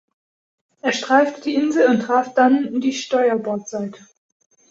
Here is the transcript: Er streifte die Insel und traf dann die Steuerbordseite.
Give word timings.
Er 0.81 0.93
streifte 0.93 1.41
die 1.41 1.53
Insel 1.53 1.85
und 1.87 1.99
traf 1.99 2.33
dann 2.33 2.81
die 2.81 2.91
Steuerbordseite. 2.91 4.03